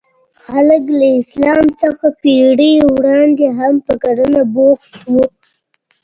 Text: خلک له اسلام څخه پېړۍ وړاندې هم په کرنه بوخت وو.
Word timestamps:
خلک 0.43 0.83
له 0.99 1.07
اسلام 1.21 1.65
څخه 1.81 2.05
پېړۍ 2.21 2.73
وړاندې 2.95 3.45
هم 3.59 3.73
په 3.85 3.93
کرنه 4.03 4.41
بوخت 4.55 4.93
وو. 5.11 5.25